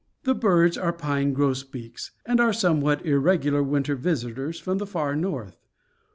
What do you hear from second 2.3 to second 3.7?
are somewhat irregular